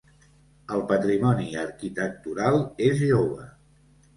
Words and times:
El 0.77 0.81
patrimoni 0.91 1.45
arquitectural 1.65 2.59
és 2.89 2.99
jove. 3.07 3.47